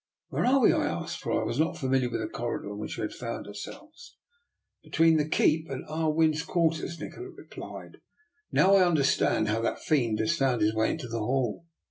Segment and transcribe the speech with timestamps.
[0.01, 2.79] ^'* Where are we?" I asked, for I was not familiar with the corridor in
[2.79, 4.17] which we found ourselves.
[4.51, 7.97] '* Between the keep and Ah Win's quar ters," Nikola replied.
[8.27, 11.67] *' Now I understand how that fiend has found his way into the hall.